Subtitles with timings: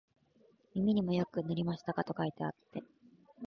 [0.73, 2.81] 耳にもよく塗りましたか、と書いてあって、